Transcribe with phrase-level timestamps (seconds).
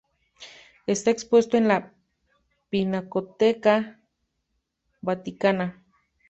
[0.87, 1.93] Está expuesto en la
[2.71, 3.99] Pinacoteca
[4.99, 5.85] Vaticana.